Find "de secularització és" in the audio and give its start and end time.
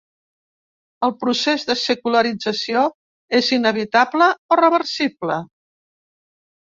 1.71-3.53